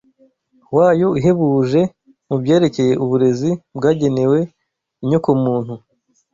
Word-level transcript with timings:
wayo 0.75 1.07
uhebuje 1.17 1.81
mu 2.27 2.35
byerekeye 2.41 2.93
uburezi 3.03 3.49
bwagenewe 3.77 4.39
inyokomuntu. 5.03 5.73